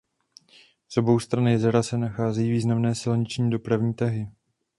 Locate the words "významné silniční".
2.51-3.49